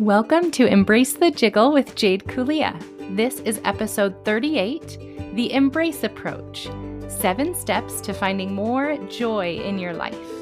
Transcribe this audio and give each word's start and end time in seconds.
Welcome 0.00 0.50
to 0.52 0.64
Embrace 0.64 1.12
the 1.12 1.30
Jiggle 1.30 1.74
with 1.74 1.94
Jade 1.94 2.24
Kulia. 2.24 2.74
This 3.14 3.40
is 3.40 3.60
episode 3.66 4.24
38 4.24 5.34
The 5.34 5.52
Embrace 5.52 6.04
Approach 6.04 6.70
Seven 7.06 7.54
Steps 7.54 8.00
to 8.00 8.14
Finding 8.14 8.54
More 8.54 8.96
Joy 9.08 9.56
in 9.56 9.78
Your 9.78 9.92
Life. 9.92 10.39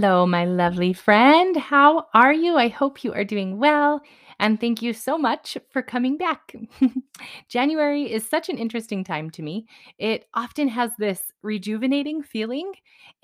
Hello, 0.00 0.24
my 0.26 0.44
lovely 0.44 0.92
friend. 0.92 1.56
How 1.56 2.06
are 2.14 2.32
you? 2.32 2.56
I 2.56 2.68
hope 2.68 3.02
you 3.02 3.12
are 3.12 3.24
doing 3.24 3.58
well 3.58 4.00
and 4.38 4.60
thank 4.60 4.80
you 4.80 4.92
so 4.92 5.18
much 5.18 5.58
for 5.72 5.82
coming 5.82 6.16
back. 6.16 6.54
January 7.48 8.04
is 8.04 8.24
such 8.24 8.48
an 8.48 8.58
interesting 8.58 9.02
time 9.02 9.28
to 9.30 9.42
me. 9.42 9.66
It 9.98 10.26
often 10.34 10.68
has 10.68 10.92
this 11.00 11.32
rejuvenating 11.42 12.22
feeling, 12.22 12.74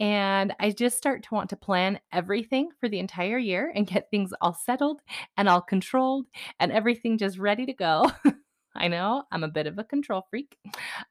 and 0.00 0.52
I 0.58 0.70
just 0.70 0.96
start 0.96 1.22
to 1.22 1.34
want 1.34 1.48
to 1.50 1.56
plan 1.56 2.00
everything 2.12 2.70
for 2.80 2.88
the 2.88 2.98
entire 2.98 3.38
year 3.38 3.70
and 3.72 3.86
get 3.86 4.10
things 4.10 4.32
all 4.40 4.54
settled 4.54 5.00
and 5.36 5.48
all 5.48 5.60
controlled 5.60 6.26
and 6.58 6.72
everything 6.72 7.18
just 7.18 7.38
ready 7.38 7.66
to 7.66 7.72
go. 7.72 8.10
I 8.74 8.88
know 8.88 9.22
I'm 9.30 9.44
a 9.44 9.48
bit 9.48 9.68
of 9.68 9.78
a 9.78 9.84
control 9.84 10.26
freak. 10.28 10.56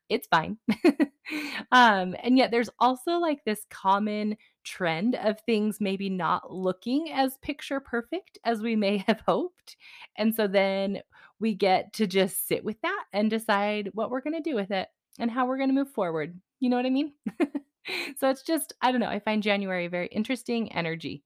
It's 0.09 0.27
fine. 0.27 0.57
um, 1.71 2.15
and 2.21 2.37
yet, 2.37 2.51
there's 2.51 2.69
also 2.79 3.11
like 3.13 3.39
this 3.45 3.65
common 3.69 4.35
trend 4.63 5.15
of 5.15 5.39
things 5.41 5.79
maybe 5.79 6.09
not 6.09 6.51
looking 6.51 7.11
as 7.11 7.37
picture 7.37 7.79
perfect 7.79 8.37
as 8.43 8.61
we 8.61 8.75
may 8.75 8.97
have 9.07 9.21
hoped. 9.25 9.77
And 10.17 10.35
so 10.35 10.47
then 10.47 11.01
we 11.39 11.53
get 11.53 11.93
to 11.93 12.07
just 12.07 12.47
sit 12.47 12.63
with 12.63 12.79
that 12.81 13.03
and 13.11 13.29
decide 13.29 13.89
what 13.93 14.09
we're 14.09 14.21
going 14.21 14.41
to 14.41 14.49
do 14.49 14.55
with 14.55 14.71
it 14.71 14.87
and 15.19 15.29
how 15.29 15.45
we're 15.45 15.57
going 15.57 15.69
to 15.69 15.75
move 15.75 15.91
forward. 15.91 16.39
You 16.59 16.69
know 16.69 16.77
what 16.77 16.85
I 16.85 16.89
mean? 16.89 17.13
so 18.17 18.29
it's 18.29 18.43
just, 18.43 18.73
I 18.81 18.91
don't 18.91 19.01
know, 19.01 19.09
I 19.09 19.19
find 19.19 19.43
January 19.43 19.87
very 19.87 20.07
interesting 20.07 20.71
energy. 20.71 21.23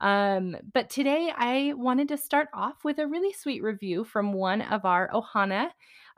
Um, 0.00 0.56
but 0.72 0.88
today 0.88 1.30
I 1.34 1.74
wanted 1.76 2.08
to 2.08 2.16
start 2.16 2.48
off 2.54 2.84
with 2.84 2.98
a 2.98 3.06
really 3.06 3.32
sweet 3.32 3.62
review 3.62 4.04
from 4.04 4.32
one 4.32 4.62
of 4.62 4.84
our 4.84 5.10
Ohana, 5.10 5.68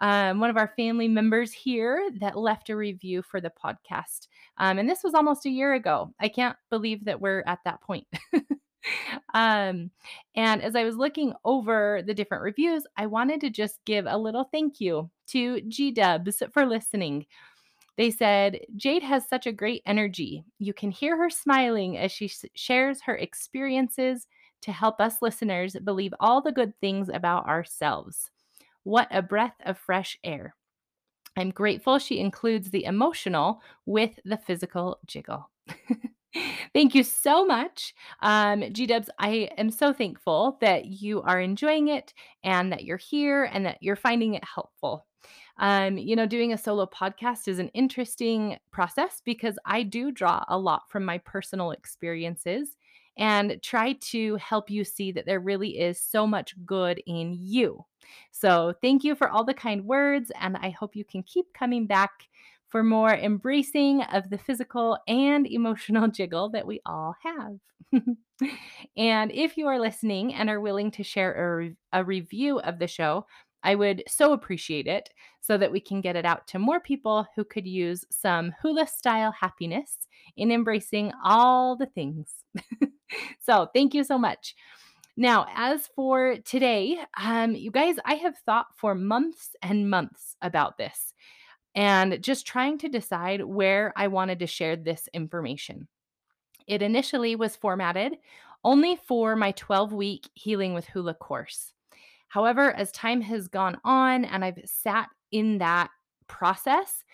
um, 0.03 0.41
one 0.41 0.51
of 0.51 0.57
our 0.57 0.73
family 0.77 1.07
members 1.07 1.53
here 1.53 2.11
that 2.21 2.37
left 2.37 2.71
a 2.71 2.77
review 2.77 3.23
for 3.23 3.41
the 3.41 3.53
podcast. 3.65 4.27
Um, 4.59 4.81
and 4.81 4.91
this 4.91 5.05
was 5.05 5.15
almost 5.15 5.47
a 5.47 5.51
year 5.51 5.75
ago. 5.75 6.13
I 6.19 6.29
can't 6.29 6.57
believe 6.71 7.05
that 7.05 7.21
we're 7.21 7.45
at 7.47 7.61
that 7.65 7.81
point. 7.81 8.09
um, 9.33 9.93
and 10.35 10.61
as 10.61 10.75
I 10.75 10.83
was 10.83 10.97
looking 10.97 11.35
over 11.45 12.03
the 12.05 12.15
different 12.15 12.43
reviews, 12.43 12.85
I 12.97 13.07
wanted 13.07 13.41
to 13.43 13.51
just 13.51 13.79
give 13.85 14.07
a 14.09 14.19
little 14.19 14.43
thank 14.43 14.81
you 14.81 15.09
to 15.29 15.61
G 15.63 15.93
Dubs 15.93 16.43
for 16.53 16.67
listening. 16.67 17.25
They 17.97 18.11
said, 18.11 18.59
Jade 18.75 19.05
has 19.05 19.29
such 19.29 19.47
a 19.47 19.53
great 19.53 19.83
energy. 19.87 20.43
You 20.59 20.75
can 20.75 20.91
hear 20.91 21.17
her 21.17 21.31
smiling 21.31 21.97
as 21.97 22.11
she 22.11 22.29
shares 22.55 23.03
her 23.03 23.17
experiences 23.17 24.27
to 24.63 24.73
help 24.73 25.01
us 25.01 25.23
listeners 25.23 25.77
believe 25.85 26.13
all 26.19 26.41
the 26.41 26.51
good 26.51 26.73
things 26.81 27.09
about 27.09 27.47
ourselves. 27.47 28.32
What 28.85 29.09
a 29.11 29.23
breath 29.23 29.55
of 29.65 29.79
fresh 29.79 30.19
air. 30.25 30.55
I'm 31.37 31.51
grateful 31.51 31.99
she 31.99 32.19
includes 32.19 32.71
the 32.71 32.85
emotional 32.85 33.63
with 33.87 34.19
the 34.25 34.37
physical 34.37 34.99
jiggle. 35.07 35.51
Thank 36.73 36.95
you 36.95 37.03
so 37.03 37.45
much. 37.45 37.95
Um, 38.21 38.65
G 38.73 38.87
Dubs, 38.87 39.11
I 39.19 39.51
am 39.59 39.71
so 39.71 39.93
thankful 39.93 40.59
that 40.61 40.87
you 40.87 41.23
are 41.23 41.41
enjoying 41.41 41.89
it 41.89 42.15
and 42.43 42.73
that 42.73 42.85
you're 42.85 42.97
here 42.97 43.45
and 43.45 43.67
that 43.67 43.79
you're 43.83 43.97
finding 43.97 44.35
it 44.35 44.45
helpful. 44.45 45.07
Um, 45.59 45.99
you 45.99 46.17
know, 46.17 46.27
doing 46.27 46.53
a 46.53 46.59
solo 46.59 46.87
podcast 46.87 47.49
is 47.49 47.59
an 47.59 47.69
interesting 47.69 48.57
process 48.73 49.21
because 49.25 49.59
I 49.67 49.83
do 49.83 50.11
draw 50.11 50.45
a 50.49 50.59
lot 50.59 50.83
from 50.89 51.05
my 51.05 51.19
personal 51.19 51.71
experiences 51.73 52.77
and 53.19 53.61
try 53.63 53.93
to 53.93 54.37
help 54.37 54.71
you 54.71 54.85
see 54.85 55.13
that 55.13 55.27
there 55.27 55.41
really 55.41 55.79
is 55.79 56.01
so 56.01 56.27
much 56.27 56.55
good 56.65 57.03
in 57.07 57.37
you. 57.39 57.85
So, 58.31 58.75
thank 58.83 59.05
you 59.05 59.15
for 59.15 59.29
all 59.29 59.45
the 59.45 59.55
kind 59.55 59.85
words, 59.85 60.31
and 60.41 60.57
I 60.57 60.71
hope 60.71 60.97
you 60.97 61.05
can 61.05 61.23
keep 61.23 61.53
coming 61.53 61.87
back 61.87 62.11
for 62.69 62.83
more 62.83 63.13
embracing 63.15 64.03
of 64.03 64.31
the 64.31 64.39
physical 64.39 64.99
and 65.07 65.47
emotional 65.47 66.09
jiggle 66.09 66.49
that 66.51 66.67
we 66.67 66.81
all 66.87 67.15
have. 67.23 68.03
and 68.97 69.31
if 69.31 69.57
you 69.59 69.67
are 69.67 69.79
listening 69.79 70.33
and 70.35 70.49
are 70.49 70.61
willing 70.61 70.91
to 70.93 71.03
share 71.03 71.35
a, 71.35 71.57
re- 71.57 71.77
a 71.93 72.03
review 72.03 72.59
of 72.61 72.79
the 72.79 72.87
show, 72.89 73.27
I 73.63 73.75
would 73.75 74.03
so 74.09 74.33
appreciate 74.33 74.87
it 74.87 75.11
so 75.41 75.57
that 75.59 75.71
we 75.71 75.81
can 75.81 76.01
get 76.01 76.17
it 76.17 76.25
out 76.25 76.47
to 76.49 76.59
more 76.59 76.81
people 76.81 77.27
who 77.37 77.45
could 77.45 77.67
use 77.67 78.05
some 78.11 78.55
hula 78.61 78.87
style 78.87 79.33
happiness 79.33 80.09
in 80.37 80.51
embracing 80.51 81.13
all 81.23 81.77
the 81.77 81.87
things. 81.87 82.45
so, 83.41 83.69
thank 83.75 83.95
you 83.95 84.03
so 84.03 84.19
much. 84.19 84.55
Now, 85.17 85.47
as 85.55 85.89
for 85.95 86.37
today, 86.45 86.99
um, 87.21 87.55
you 87.55 87.71
guys, 87.71 87.97
I 88.05 88.15
have 88.15 88.39
thought 88.39 88.67
for 88.77 88.95
months 88.95 89.51
and 89.61 89.91
months 89.91 90.37
about 90.41 90.79
this 90.79 91.13
and 91.75 92.23
just 92.23 92.47
trying 92.47 92.79
to 92.79 92.89
decide 92.89 93.45
where 93.45 93.93
I 93.97 94.09
wanted 94.09 94.39
to 94.39 94.47
share 94.47 94.77
this 94.77 95.09
information. 95.13 95.89
It 96.67 96.83
initially 96.83 97.37
was 97.37 97.57
formatted 97.57 98.17
only 98.65 98.97
for 98.97 99.37
my 99.37 99.53
12 99.53 99.93
week 99.93 100.31
Healing 100.35 100.73
with 100.73 100.87
Hula 100.87 101.15
course. 101.15 101.73
However, 102.29 102.73
as 102.73 102.91
time 102.93 103.21
has 103.23 103.49
gone 103.49 103.79
on 103.85 104.25
and 104.25 104.45
I've 104.45 104.61
sat 104.65 105.09
in 105.31 105.59
that 105.59 105.91
process, 106.29 107.05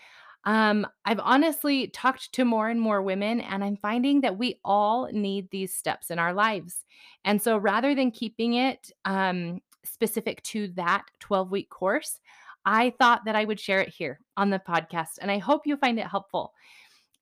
um, 0.44 0.86
I've 1.04 1.20
honestly 1.20 1.88
talked 1.88 2.32
to 2.32 2.44
more 2.44 2.68
and 2.68 2.80
more 2.80 3.02
women, 3.02 3.40
and 3.40 3.62
I'm 3.62 3.76
finding 3.76 4.20
that 4.22 4.38
we 4.38 4.60
all 4.64 5.08
need 5.12 5.50
these 5.50 5.74
steps 5.74 6.10
in 6.10 6.18
our 6.18 6.32
lives. 6.32 6.84
And 7.24 7.40
so 7.40 7.56
rather 7.58 7.94
than 7.94 8.10
keeping 8.10 8.54
it 8.54 8.90
um, 9.04 9.60
specific 9.84 10.42
to 10.44 10.68
that 10.68 11.04
12 11.20 11.50
week 11.50 11.70
course, 11.70 12.20
I 12.64 12.92
thought 12.98 13.24
that 13.24 13.36
I 13.36 13.44
would 13.44 13.60
share 13.60 13.80
it 13.80 13.88
here 13.88 14.20
on 14.36 14.50
the 14.50 14.58
podcast, 14.58 15.18
and 15.20 15.30
I 15.30 15.38
hope 15.38 15.66
you 15.66 15.76
find 15.76 15.98
it 15.98 16.06
helpful. 16.06 16.52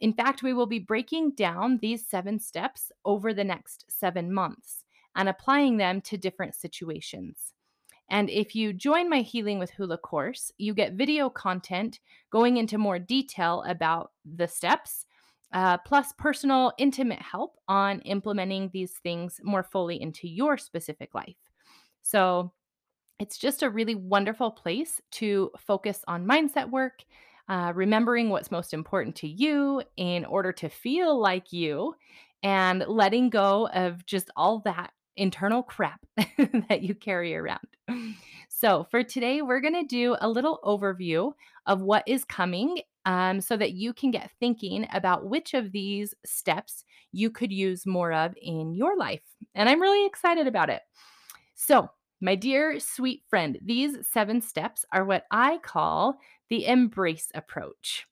In 0.00 0.12
fact, 0.12 0.42
we 0.42 0.52
will 0.52 0.66
be 0.66 0.78
breaking 0.78 1.32
down 1.32 1.78
these 1.78 2.06
seven 2.06 2.38
steps 2.38 2.92
over 3.04 3.32
the 3.32 3.44
next 3.44 3.86
seven 3.88 4.32
months 4.32 4.84
and 5.14 5.28
applying 5.28 5.78
them 5.78 6.00
to 6.02 6.18
different 6.18 6.54
situations. 6.54 7.54
And 8.08 8.30
if 8.30 8.54
you 8.54 8.72
join 8.72 9.10
my 9.10 9.20
Healing 9.20 9.58
with 9.58 9.70
Hula 9.70 9.98
course, 9.98 10.52
you 10.58 10.74
get 10.74 10.92
video 10.92 11.28
content 11.28 11.98
going 12.30 12.56
into 12.56 12.78
more 12.78 12.98
detail 12.98 13.64
about 13.66 14.12
the 14.24 14.46
steps, 14.46 15.06
uh, 15.52 15.78
plus 15.78 16.12
personal, 16.18 16.72
intimate 16.78 17.20
help 17.20 17.56
on 17.68 18.00
implementing 18.00 18.70
these 18.72 18.92
things 19.02 19.40
more 19.42 19.62
fully 19.62 20.00
into 20.00 20.28
your 20.28 20.56
specific 20.56 21.14
life. 21.14 21.36
So 22.02 22.52
it's 23.18 23.38
just 23.38 23.62
a 23.62 23.70
really 23.70 23.94
wonderful 23.94 24.50
place 24.50 25.00
to 25.12 25.50
focus 25.58 26.04
on 26.06 26.26
mindset 26.26 26.70
work, 26.70 27.04
uh, 27.48 27.72
remembering 27.74 28.28
what's 28.28 28.50
most 28.50 28.74
important 28.74 29.16
to 29.16 29.28
you 29.28 29.82
in 29.96 30.24
order 30.24 30.52
to 30.52 30.68
feel 30.68 31.18
like 31.18 31.52
you, 31.52 31.94
and 32.42 32.84
letting 32.86 33.30
go 33.30 33.68
of 33.68 34.04
just 34.06 34.30
all 34.36 34.60
that 34.60 34.92
internal 35.16 35.62
crap 35.62 36.00
that 36.68 36.82
you 36.82 36.94
carry 36.94 37.34
around. 37.34 37.66
So, 38.48 38.86
for 38.90 39.02
today, 39.02 39.42
we're 39.42 39.60
going 39.60 39.74
to 39.74 39.84
do 39.84 40.16
a 40.20 40.28
little 40.28 40.60
overview 40.64 41.32
of 41.66 41.82
what 41.82 42.04
is 42.06 42.24
coming 42.24 42.80
um, 43.04 43.40
so 43.40 43.56
that 43.56 43.72
you 43.72 43.92
can 43.92 44.10
get 44.10 44.30
thinking 44.40 44.86
about 44.92 45.28
which 45.28 45.54
of 45.54 45.72
these 45.72 46.14
steps 46.24 46.84
you 47.12 47.30
could 47.30 47.52
use 47.52 47.86
more 47.86 48.12
of 48.12 48.34
in 48.40 48.72
your 48.72 48.96
life. 48.96 49.22
And 49.54 49.68
I'm 49.68 49.80
really 49.80 50.06
excited 50.06 50.46
about 50.46 50.70
it. 50.70 50.82
So, 51.54 51.90
my 52.20 52.34
dear 52.34 52.80
sweet 52.80 53.22
friend, 53.28 53.58
these 53.62 54.08
seven 54.10 54.40
steps 54.40 54.84
are 54.90 55.04
what 55.04 55.24
I 55.30 55.58
call 55.58 56.18
the 56.48 56.66
embrace 56.66 57.28
approach. 57.34 58.06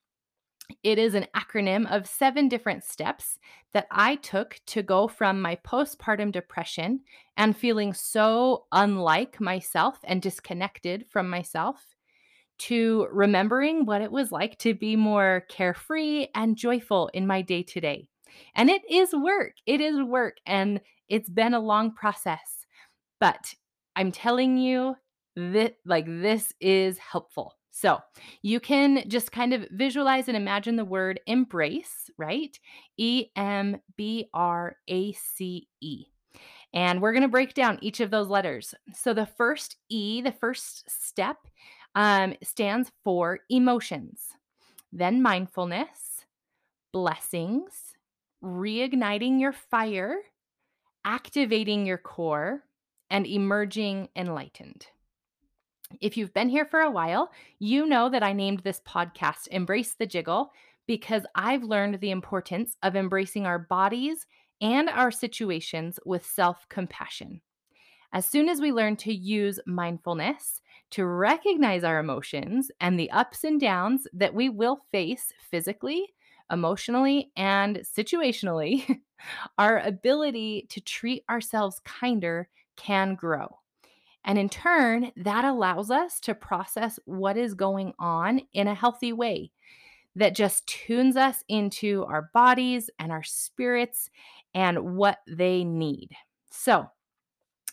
It 0.83 0.99
is 0.99 1.15
an 1.15 1.27
acronym 1.37 1.91
of 1.91 2.07
seven 2.07 2.49
different 2.49 2.85
steps 2.85 3.39
that 3.73 3.87
I 3.91 4.17
took 4.17 4.61
to 4.67 4.83
go 4.83 5.09
from 5.09 5.41
my 5.41 5.57
postpartum 5.57 6.33
depression 6.33 7.01
and 7.37 7.57
feeling 7.57 7.93
so 7.93 8.65
unlike 8.73 9.41
myself 9.41 9.99
and 10.05 10.23
disconnected 10.23 11.07
from 11.11 11.29
myself 11.29 11.95
to 12.57 13.09
remembering 13.13 13.85
what 13.85 14.01
it 14.01 14.13
was 14.13 14.33
like 14.33 14.59
to 14.59 14.75
be 14.75 14.97
more 14.97 15.45
carefree 15.49 16.29
and 16.35 16.57
joyful 16.57 17.11
in 17.13 17.27
my 17.27 17.43
day 17.43 17.63
to 17.63 17.81
day. 17.81 18.09
And 18.55 18.71
it 18.71 18.83
is 18.91 19.13
work. 19.13 19.55
It 19.67 19.81
is 19.81 20.01
work. 20.03 20.39
And 20.47 20.81
it's 21.09 21.29
been 21.29 21.55
a 21.55 21.61
long 21.61 21.93
process. 21.93 22.67
But 23.21 23.55
I'm 23.97 24.13
telling 24.13 24.57
you 24.57 24.97
that 25.37 25.77
like 25.85 26.07
this 26.07 26.53
is 26.61 26.99
helpful. 26.99 27.57
So 27.77 27.99
you 28.41 28.61
can 28.61 29.03
just 29.09 29.33
kind 29.33 29.53
of 29.53 29.67
visualize 29.73 30.29
and 30.29 30.37
imagine 30.37 30.77
the 30.77 30.85
word 30.85 31.19
embrace, 31.27 32.09
right? 32.17 32.57
E 32.97 33.27
M 33.35 33.79
B 33.97 34.29
R 34.33 34.77
A 34.87 35.13
C 35.13 35.67
E. 35.81 36.05
And 36.73 37.03
we're 37.03 37.11
going 37.13 37.23
to 37.23 37.29
break 37.29 37.53
down 37.53 37.81
each 37.83 37.99
of 37.99 38.13
those 38.13 38.29
letters. 38.29 38.77
So 38.95 39.13
the 39.13 39.27
first 39.27 39.77
E, 39.89 40.23
the 40.23 40.31
first 40.31 40.89
step, 40.89 41.37
um, 41.97 42.35
stands 42.45 42.93
for 43.03 43.41
emotions, 43.51 44.21
then 44.93 45.21
mindfulness, 45.21 46.25
blessings, 46.93 47.73
reigniting 48.43 49.41
your 49.41 49.53
fire, 49.53 50.19
activating 51.05 51.87
your 51.87 51.99
core, 51.99 52.63
and 53.11 53.27
emerging 53.27 54.11
enlightened. 54.15 54.87
If 56.01 56.17
you've 56.17 56.35
been 56.35 56.49
here 56.49 56.65
for 56.65 56.81
a 56.81 56.91
while, 56.91 57.31
you 57.59 57.87
know 57.87 58.09
that 58.09 58.23
I 58.23 58.33
named 58.33 58.61
this 58.61 58.81
podcast 58.87 59.49
Embrace 59.49 59.95
the 59.95 60.07
Jiggle 60.07 60.53
because 60.87 61.25
I've 61.35 61.63
learned 61.63 62.01
the 62.01 62.11
importance 62.11 62.77
of 62.83 62.97
embracing 62.97 63.47
our 63.47 63.59
bodies 63.59 64.27
and 64.61 64.89
our 64.89 65.11
situations 65.11 65.99
with 66.05 66.25
self 66.25 66.67
compassion. 66.69 67.41
As 68.13 68.27
soon 68.27 68.49
as 68.49 68.61
we 68.61 68.73
learn 68.73 68.97
to 68.99 69.13
use 69.13 69.59
mindfulness 69.67 70.61
to 70.91 71.05
recognize 71.05 71.83
our 71.83 71.99
emotions 71.99 72.71
and 72.81 72.99
the 72.99 73.11
ups 73.11 73.43
and 73.43 73.61
downs 73.61 74.07
that 74.13 74.35
we 74.35 74.49
will 74.49 74.85
face 74.93 75.33
physically, 75.51 76.15
emotionally, 76.51 77.33
and 77.37 77.79
situationally, 77.79 79.01
our 79.59 79.81
ability 79.81 80.67
to 80.71 80.81
treat 80.81 81.25
ourselves 81.29 81.81
kinder 81.85 82.49
can 82.77 83.15
grow. 83.17 83.59
And 84.25 84.39
in 84.39 84.49
turn, 84.49 85.13
that 85.17 85.45
allows 85.45 85.91
us 85.91 86.19
to 86.21 86.35
process 86.35 86.99
what 87.05 87.37
is 87.37 87.55
going 87.55 87.93
on 87.99 88.41
in 88.53 88.69
a 88.69 88.75
healthy 88.75 89.13
way 89.13 89.51
that 90.17 90.35
just 90.35 90.67
tunes 90.67 91.17
us 91.17 91.45
into 91.49 92.05
our 92.05 92.31
bodies 92.33 92.89
and 92.99 93.11
our 93.13 93.23
spirits 93.23 94.11
and 94.55 94.97
what 94.97 95.19
they 95.27 95.65
need. 95.65 96.11
So, 96.51 96.89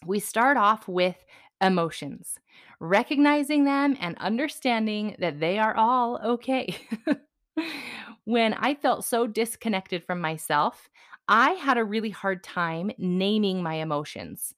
we 0.06 0.20
start 0.20 0.58
off 0.58 0.88
with 0.88 1.16
emotions, 1.62 2.40
recognizing 2.80 3.66
them 3.66 3.96
and 4.00 4.18
understanding 4.18 5.16
that 5.20 5.40
they 5.40 5.60
are 5.60 5.76
all 5.76 6.20
okay. 6.24 6.76
when 8.26 8.54
I 8.56 8.74
felt 8.74 9.06
so 9.06 9.28
disconnected 9.28 10.04
from 10.04 10.20
myself, 10.20 10.90
I 11.28 11.52
had 11.52 11.78
a 11.78 11.84
really 11.84 12.10
hard 12.10 12.44
time 12.44 12.92
naming 12.98 13.62
my 13.62 13.76
emotions. 13.76 14.56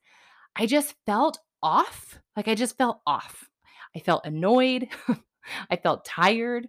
I 0.56 0.66
just 0.66 0.94
felt 1.04 1.38
off. 1.64 2.20
Like 2.36 2.46
I 2.46 2.54
just 2.54 2.78
felt 2.78 3.00
off. 3.06 3.48
I 3.96 3.98
felt 3.98 4.26
annoyed. 4.26 4.88
I 5.70 5.76
felt 5.76 6.04
tired. 6.04 6.68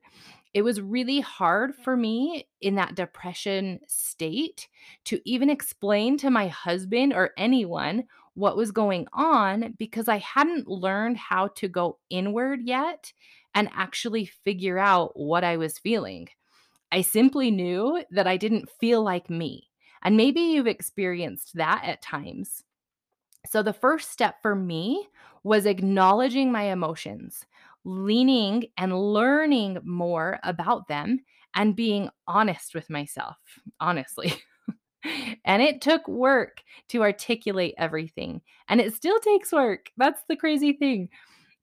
It 0.54 0.64
was 0.64 0.80
really 0.80 1.20
hard 1.20 1.76
for 1.76 1.98
me 1.98 2.48
in 2.62 2.76
that 2.76 2.96
depression 2.96 3.82
state 3.88 4.70
to 5.06 5.20
even 5.26 5.50
explain 5.50 6.18
to 6.20 6.30
my 6.30 6.48
husband 6.48 7.14
or 7.14 7.32
anyone 7.38 8.06
what 8.36 8.56
was 8.56 8.72
going 8.72 9.08
on 9.14 9.76
because 9.78 10.08
I 10.08 10.18
hadn't 10.20 10.68
learned 10.68 11.18
how 11.18 11.50
to 11.56 11.68
go 11.68 12.00
inward 12.10 12.62
yet 12.64 13.12
and 13.54 13.70
actually 13.74 14.26
figure 14.26 14.78
out 14.78 15.12
what 15.20 15.44
I 15.44 15.58
was 15.58 15.78
feeling. 15.78 16.30
I 16.92 17.02
simply 17.02 17.52
knew 17.52 18.04
that 18.12 18.28
I 18.28 18.38
didn't 18.38 18.70
feel 18.80 19.04
like 19.04 19.30
me. 19.30 19.70
And 20.02 20.16
maybe 20.16 20.40
you've 20.40 20.68
experienced 20.68 21.56
that 21.56 21.84
at 21.84 22.02
times. 22.02 22.64
So, 23.46 23.64
the 23.64 23.74
first 23.74 24.12
step 24.12 24.42
for 24.42 24.56
me 24.56 25.08
was 25.44 25.66
acknowledging 25.66 26.52
my 26.52 26.64
emotions, 26.64 27.46
leaning 27.84 28.66
and 28.78 28.98
learning 29.14 29.80
more 29.84 30.40
about 30.44 30.88
them, 30.88 31.20
and 31.56 31.76
being 31.76 32.10
honest 32.28 32.76
with 32.76 32.90
myself, 32.90 33.38
honestly. 33.80 34.34
and 35.46 35.62
it 35.62 35.82
took 35.82 36.08
work 36.08 36.62
to 36.90 37.02
articulate 37.04 37.76
everything. 37.78 38.42
And 38.68 38.82
it 38.82 38.94
still 38.94 39.20
takes 39.20 39.52
work. 39.52 39.92
That's 39.98 40.22
the 40.28 40.36
crazy 40.36 40.74
thing. 40.74 41.10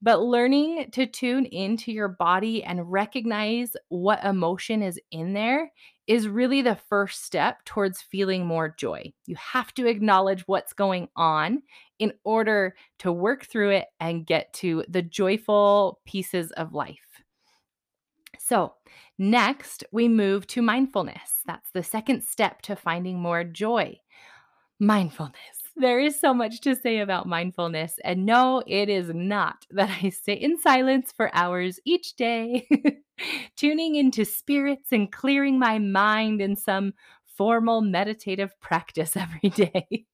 But 0.02 0.22
learning 0.22 0.90
to 0.92 1.06
tune 1.06 1.46
into 1.46 1.92
your 1.92 2.08
body 2.08 2.64
and 2.64 2.90
recognize 2.90 3.76
what 3.88 4.24
emotion 4.24 4.82
is 4.82 5.00
in 5.12 5.32
there 5.32 5.72
is 6.12 6.28
really 6.28 6.60
the 6.60 6.76
first 6.90 7.24
step 7.24 7.64
towards 7.64 8.02
feeling 8.02 8.44
more 8.44 8.68
joy. 8.68 9.10
You 9.24 9.34
have 9.36 9.72
to 9.72 9.86
acknowledge 9.86 10.42
what's 10.42 10.74
going 10.74 11.08
on 11.16 11.62
in 11.98 12.12
order 12.22 12.76
to 12.98 13.10
work 13.10 13.46
through 13.46 13.70
it 13.70 13.86
and 13.98 14.26
get 14.26 14.52
to 14.52 14.84
the 14.88 15.00
joyful 15.00 16.00
pieces 16.04 16.52
of 16.52 16.74
life. 16.74 16.98
So, 18.38 18.74
next, 19.16 19.84
we 19.90 20.06
move 20.06 20.46
to 20.48 20.60
mindfulness. 20.60 21.40
That's 21.46 21.70
the 21.70 21.82
second 21.82 22.24
step 22.24 22.60
to 22.62 22.76
finding 22.76 23.18
more 23.18 23.42
joy. 23.42 23.98
Mindfulness. 24.78 25.61
There 25.76 26.00
is 26.00 26.20
so 26.20 26.34
much 26.34 26.60
to 26.62 26.76
say 26.76 26.98
about 26.98 27.26
mindfulness. 27.26 27.94
And 28.04 28.26
no, 28.26 28.62
it 28.66 28.88
is 28.88 29.10
not 29.14 29.66
that 29.70 29.90
I 30.02 30.10
sit 30.10 30.38
in 30.38 30.58
silence 30.58 31.12
for 31.16 31.34
hours 31.34 31.80
each 31.84 32.14
day, 32.14 32.68
tuning 33.56 33.96
into 33.96 34.24
spirits 34.24 34.92
and 34.92 35.10
clearing 35.10 35.58
my 35.58 35.78
mind 35.78 36.40
in 36.42 36.56
some 36.56 36.92
formal 37.24 37.80
meditative 37.80 38.58
practice 38.60 39.16
every 39.16 39.48
day. 39.48 40.04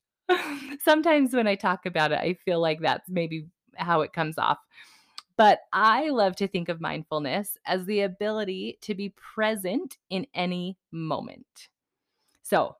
Sometimes 0.83 1.33
when 1.33 1.47
I 1.47 1.55
talk 1.55 1.85
about 1.85 2.11
it, 2.11 2.19
I 2.19 2.33
feel 2.33 2.61
like 2.61 2.79
that's 2.81 3.09
maybe 3.09 3.47
how 3.75 4.01
it 4.01 4.13
comes 4.13 4.37
off. 4.37 4.59
But 5.35 5.59
I 5.71 6.09
love 6.09 6.35
to 6.37 6.47
think 6.47 6.69
of 6.69 6.81
mindfulness 6.81 7.57
as 7.65 7.85
the 7.85 8.01
ability 8.01 8.77
to 8.81 8.93
be 8.93 9.09
present 9.09 9.97
in 10.09 10.27
any 10.33 10.77
moment. 10.91 11.69
So, 12.43 12.75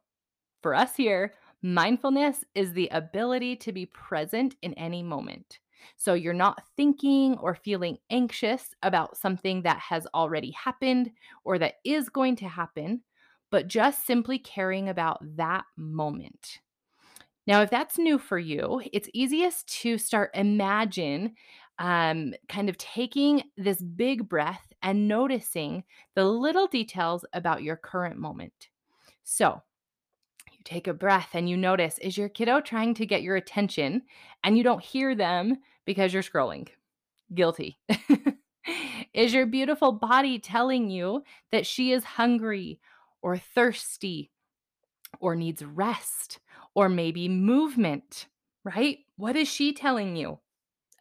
for 0.61 0.75
us 0.75 0.95
here, 0.95 1.33
Mindfulness 1.61 2.43
is 2.55 2.73
the 2.73 2.87
ability 2.89 3.55
to 3.57 3.71
be 3.71 3.85
present 3.85 4.55
in 4.61 4.73
any 4.75 5.03
moment. 5.03 5.59
So 5.97 6.13
you're 6.13 6.33
not 6.33 6.63
thinking 6.75 7.37
or 7.37 7.55
feeling 7.55 7.97
anxious 8.09 8.73
about 8.83 9.17
something 9.17 9.61
that 9.63 9.79
has 9.79 10.07
already 10.13 10.51
happened 10.51 11.11
or 11.43 11.57
that 11.59 11.75
is 11.83 12.09
going 12.09 12.35
to 12.37 12.47
happen, 12.47 13.03
but 13.49 13.67
just 13.67 14.05
simply 14.05 14.39
caring 14.39 14.89
about 14.89 15.19
that 15.37 15.65
moment. 15.77 16.59
Now, 17.47 17.61
if 17.61 17.69
that's 17.69 17.97
new 17.97 18.19
for 18.19 18.37
you, 18.37 18.81
it's 18.93 19.09
easiest 19.13 19.67
to 19.81 19.97
start 19.97 20.31
imagine 20.35 21.35
um, 21.79 22.33
kind 22.49 22.69
of 22.69 22.77
taking 22.77 23.43
this 23.57 23.81
big 23.81 24.27
breath 24.29 24.71
and 24.83 25.07
noticing 25.07 25.83
the 26.15 26.25
little 26.25 26.67
details 26.67 27.25
about 27.33 27.63
your 27.63 27.77
current 27.77 28.17
moment. 28.17 28.69
So, 29.23 29.63
take 30.69 30.87
a 30.87 30.93
breath 30.93 31.29
and 31.33 31.49
you 31.49 31.57
notice 31.57 31.97
is 31.99 32.17
your 32.17 32.29
kiddo 32.29 32.61
trying 32.61 32.93
to 32.93 33.05
get 33.05 33.23
your 33.23 33.35
attention 33.35 34.03
and 34.43 34.57
you 34.57 34.63
don't 34.63 34.83
hear 34.83 35.15
them 35.15 35.57
because 35.85 36.13
you're 36.13 36.23
scrolling? 36.23 36.67
Guilty. 37.33 37.79
is 39.13 39.33
your 39.33 39.45
beautiful 39.45 39.91
body 39.91 40.39
telling 40.39 40.89
you 40.89 41.23
that 41.51 41.65
she 41.65 41.91
is 41.91 42.03
hungry 42.03 42.79
or 43.21 43.37
thirsty 43.37 44.31
or 45.19 45.35
needs 45.35 45.63
rest 45.63 46.39
or 46.75 46.87
maybe 46.87 47.27
movement, 47.27 48.27
right? 48.63 48.99
What 49.17 49.35
is 49.35 49.47
she 49.47 49.73
telling 49.73 50.15
you? 50.15 50.39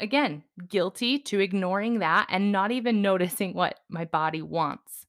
Again, 0.01 0.45
guilty 0.69 1.19
to 1.21 1.41
ignoring 1.41 1.99
that 1.99 2.27
and 2.31 2.53
not 2.53 2.71
even 2.71 3.03
noticing 3.03 3.53
what 3.53 3.81
my 3.89 4.05
body 4.05 4.43
wants. 4.43 5.07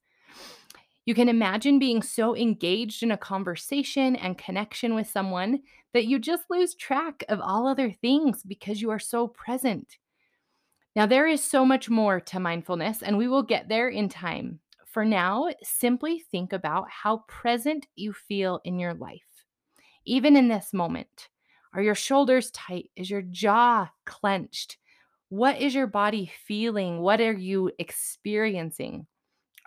You 1.05 1.15
can 1.15 1.29
imagine 1.29 1.79
being 1.79 2.01
so 2.01 2.35
engaged 2.35 3.01
in 3.03 3.11
a 3.11 3.17
conversation 3.17 4.15
and 4.15 4.37
connection 4.37 4.93
with 4.93 5.09
someone 5.09 5.59
that 5.93 6.05
you 6.05 6.19
just 6.19 6.43
lose 6.49 6.75
track 6.75 7.23
of 7.29 7.39
all 7.41 7.67
other 7.67 7.91
things 7.91 8.43
because 8.43 8.81
you 8.81 8.91
are 8.91 8.99
so 8.99 9.27
present. 9.27 9.97
Now, 10.95 11.05
there 11.05 11.27
is 11.27 11.43
so 11.43 11.65
much 11.65 11.89
more 11.89 12.19
to 12.19 12.39
mindfulness, 12.39 13.01
and 13.01 13.17
we 13.17 13.27
will 13.27 13.43
get 13.43 13.69
there 13.69 13.89
in 13.89 14.09
time. 14.09 14.59
For 14.85 15.05
now, 15.05 15.49
simply 15.63 16.19
think 16.31 16.51
about 16.51 16.89
how 16.89 17.23
present 17.27 17.87
you 17.95 18.11
feel 18.11 18.59
in 18.63 18.79
your 18.79 18.93
life, 18.93 19.45
even 20.05 20.35
in 20.35 20.47
this 20.47 20.73
moment. 20.73 21.29
Are 21.73 21.81
your 21.81 21.95
shoulders 21.95 22.49
tight? 22.51 22.89
Is 22.95 23.09
your 23.09 23.21
jaw 23.21 23.89
clenched? 24.05 24.77
What 25.29 25.61
is 25.61 25.75
your 25.75 25.87
body 25.87 26.31
feeling? 26.45 26.99
What 27.01 27.21
are 27.21 27.33
you 27.33 27.71
experiencing? 27.77 29.05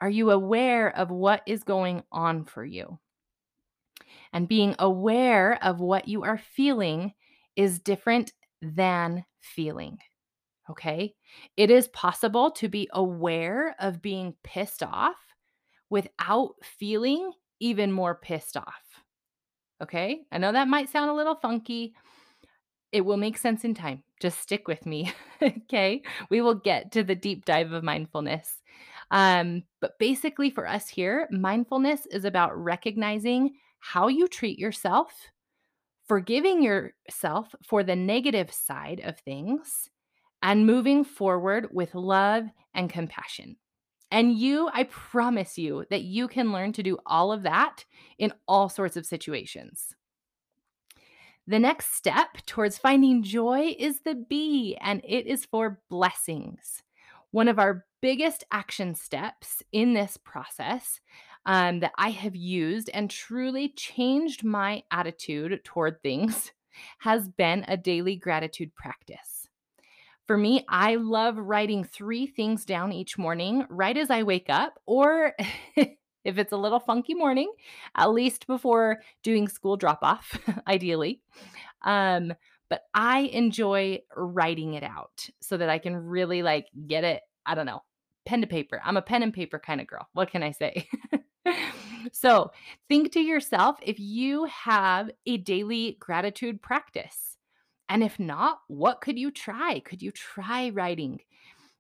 Are 0.03 0.11
you 0.11 0.33
aware 0.33 0.95
of 0.97 1.13
what 1.13 1.43
is 1.47 1.63
going 1.63 2.03
on 2.11 2.45
for 2.45 2.65
you? 2.65 2.99
And 4.33 4.49
being 4.49 4.75
aware 4.81 5.63
of 5.63 5.79
what 5.79 6.09
you 6.09 6.25
are 6.25 6.39
feeling 6.39 7.13
is 7.55 7.79
different 7.79 8.33
than 8.61 9.25
feeling. 9.39 9.99
Okay. 10.69 11.15
It 11.57 11.71
is 11.71 11.87
possible 11.87 12.51
to 12.51 12.69
be 12.69 12.89
aware 12.93 13.77
of 13.79 14.03
being 14.03 14.35
pissed 14.43 14.83
off 14.83 15.15
without 15.89 16.55
feeling 16.65 17.31
even 17.61 17.93
more 17.93 18.17
pissed 18.17 18.57
off. 18.57 18.83
Okay. 19.81 20.23
I 20.33 20.39
know 20.39 20.51
that 20.51 20.67
might 20.67 20.91
sound 20.91 21.11
a 21.11 21.15
little 21.15 21.37
funky. 21.37 21.95
It 22.91 23.03
will 23.03 23.19
make 23.19 23.39
sense 23.39 23.63
in 23.63 23.73
time. 23.73 24.03
Just 24.21 24.41
stick 24.41 24.67
with 24.67 24.85
me. 24.85 25.13
okay. 25.43 26.03
We 26.29 26.41
will 26.41 26.57
get 26.57 26.91
to 26.93 27.05
the 27.05 27.15
deep 27.15 27.45
dive 27.45 27.71
of 27.71 27.85
mindfulness. 27.85 28.62
Um, 29.13 29.65
but 29.83 29.99
basically, 29.99 30.51
for 30.51 30.67
us 30.67 30.89
here, 30.89 31.29
mindfulness 31.31 32.07
is 32.07 32.25
about 32.25 32.57
recognizing 32.57 33.53
how 33.79 34.09
you 34.09 34.27
treat 34.27 34.59
yourself, 34.59 35.13
forgiving 36.09 36.63
yourself 36.63 37.55
for 37.63 37.85
the 37.85 37.95
negative 37.95 38.51
side 38.51 39.03
of 39.05 39.19
things, 39.19 39.91
and 40.43 40.67
moving 40.67 41.05
forward 41.05 41.69
with 41.73 41.95
love 41.95 42.47
and 42.75 42.89
compassion. 42.89 43.57
And 44.11 44.37
you, 44.37 44.71
I 44.73 44.85
promise 44.85 45.59
you 45.59 45.85
that 45.91 46.03
you 46.03 46.27
can 46.27 46.53
learn 46.53 46.73
to 46.73 46.83
do 46.83 46.99
all 47.05 47.33
of 47.33 47.43
that 47.43 47.85
in 48.19 48.33
all 48.49 48.69
sorts 48.69 48.97
of 48.97 49.07
situations. 49.07 49.95
The 51.47 51.59
next 51.59 51.95
step 51.95 52.39
towards 52.47 52.79
finding 52.79 53.23
joy 53.23 53.75
is 53.79 54.01
the 54.01 54.15
B, 54.15 54.77
and 54.81 55.03
it 55.05 55.27
is 55.27 55.45
for 55.45 55.81
blessings. 55.91 56.82
One 57.33 57.49
of 57.49 57.59
our 57.59 57.85
biggest 58.01 58.45
action 58.53 58.95
steps 58.95 59.63
in 59.73 59.95
this 59.95 60.17
process 60.17 61.01
um, 61.47 61.81
that 61.81 61.93
I 61.99 62.11
have 62.11 62.37
used 62.37 62.91
and 62.93 63.11
truly 63.11 63.71
changed 63.71 64.45
my 64.45 64.83
attitude 64.91 65.61
toward 65.65 66.03
things 66.03 66.53
has 67.01 67.29
been 67.29 67.65
a 67.69 67.77
daily 67.77 68.17
gratitude 68.17 68.75
practice. 68.75 69.49
For 70.27 70.37
me, 70.37 70.65
I 70.69 70.97
love 70.97 71.37
writing 71.37 71.85
three 71.85 72.27
things 72.27 72.65
down 72.65 72.93
each 72.93 73.19
morning 73.19 73.67
right 73.69 73.97
as 73.97 74.11
I 74.11 74.23
wake 74.23 74.49
up, 74.49 74.79
or 74.87 75.33
if 75.77 76.39
it's 76.39 76.53
a 76.53 76.57
little 76.57 76.81
funky 76.81 77.15
morning, 77.15 77.53
at 77.97 78.13
least 78.13 78.47
before 78.47 79.01
doing 79.23 79.49
school 79.49 79.77
drop 79.77 79.99
off, 80.03 80.39
ideally. 80.69 81.21
Um, 81.85 82.33
but 82.73 82.87
I 82.95 83.29
enjoy 83.35 83.99
writing 84.17 84.73
it 84.73 84.83
out 84.83 85.29
so 85.43 85.59
that 85.59 85.69
I 85.69 85.77
can 85.77 85.95
really 85.95 86.43
like 86.43 86.69
get 86.87 87.05
it, 87.05 87.21
I 87.45 87.55
don't 87.55 87.67
know, 87.67 87.83
pen 88.25 88.41
to 88.41 88.47
paper. 88.47 88.81
I'm 88.83 88.97
a 88.97 89.03
pen 89.03 89.23
and 89.23 89.35
paper 89.35 89.59
kind 89.59 89.79
of 89.79 89.87
girl. 89.87 90.09
What 90.15 90.31
can 90.31 90.43
I 90.43 90.53
say? 90.53 90.89
so 92.13 92.51
think 92.89 93.13
to 93.13 93.21
yourself 93.21 93.77
if 93.83 94.01
you 94.01 94.47
have 94.47 95.11
a 95.27 95.37
daily 95.37 95.99
gratitude 96.01 96.63
practice. 96.63 97.37
And 97.91 98.03
if 98.03 98.19
not, 98.19 98.61
what 98.69 99.03
could 99.03 99.19
you 99.19 99.31
try? 99.31 99.81
Could 99.81 100.01
you 100.01 100.11
try 100.11 100.71
writing? 100.71 101.21